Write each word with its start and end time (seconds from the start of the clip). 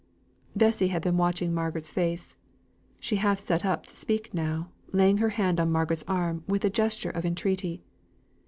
Bessy 0.55 0.87
had 0.87 1.03
been 1.03 1.15
watching 1.15 1.53
Margaret's 1.53 1.91
face; 1.91 2.35
she 2.99 3.17
half 3.17 3.37
sate 3.37 3.63
up 3.63 3.85
to 3.85 3.95
speak 3.95 4.33
now, 4.33 4.71
laying 4.91 5.17
her 5.17 5.29
hand 5.29 5.59
on 5.59 5.71
Margaret's 5.71 6.03
arm 6.07 6.43
with 6.47 6.65
a 6.65 6.71
gesture 6.71 7.11
of 7.11 7.23
entreaty. 7.23 7.83